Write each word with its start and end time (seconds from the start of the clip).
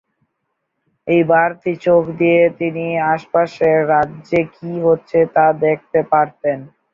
এই 1.07 1.21
বাড়তি 1.29 1.71
চোখ 1.85 2.03
দিয়ে 2.19 2.41
তিনি 2.59 2.85
আশপাশের 3.13 3.77
রাজ্যে 3.93 4.39
কি 4.55 4.71
হচ্ছে 4.85 5.19
তা 5.35 5.45
দেখতে 5.65 5.99
পারতেন। 6.11 6.57